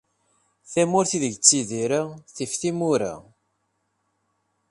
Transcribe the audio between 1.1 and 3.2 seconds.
ideg ttidireɣ, tif timura.